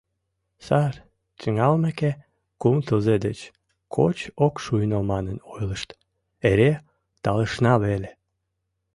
[0.65, 0.95] Сар
[1.39, 2.11] тӱҥалмеке,
[2.61, 3.39] кум тылзе деч
[3.95, 5.89] коч ок шуйно манын ойлышт,
[6.49, 6.71] эре
[7.23, 8.09] талышна веле.